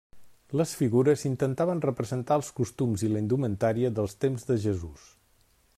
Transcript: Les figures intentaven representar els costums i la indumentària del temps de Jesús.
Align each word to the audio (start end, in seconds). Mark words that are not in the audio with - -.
Les 0.59 0.71
figures 0.77 1.25
intentaven 1.29 1.83
representar 1.85 2.39
els 2.41 2.49
costums 2.61 3.05
i 3.09 3.13
la 3.13 3.23
indumentària 3.25 3.95
del 4.01 4.13
temps 4.25 4.49
de 4.51 4.57
Jesús. 4.65 5.05